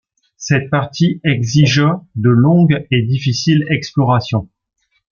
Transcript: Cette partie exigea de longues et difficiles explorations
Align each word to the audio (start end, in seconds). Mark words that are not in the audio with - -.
Cette 0.37 0.71
partie 0.71 1.21
exigea 1.23 2.03
de 2.15 2.31
longues 2.31 2.87
et 2.89 3.03
difficiles 3.03 3.67
explorations 3.69 4.49